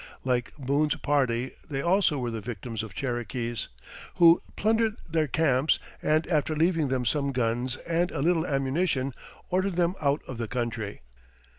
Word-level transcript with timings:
Like 0.23 0.51
Boone's 0.57 0.95
party, 0.95 1.51
they 1.69 1.79
also 1.79 2.17
were 2.17 2.31
the 2.31 2.41
victims 2.41 2.81
of 2.81 2.95
Cherokees, 2.95 3.67
who 4.15 4.41
plundered 4.55 4.95
their 5.07 5.27
camps, 5.27 5.77
and 6.01 6.25
after 6.25 6.55
leaving 6.55 6.87
them 6.87 7.05
some 7.05 7.31
guns 7.31 7.77
and 7.77 8.09
a 8.09 8.19
little 8.23 8.47
ammunition, 8.47 9.13
ordered 9.51 9.75
them 9.75 9.93
out 10.01 10.23
of 10.27 10.39
the 10.39 10.47
country. 10.47 11.01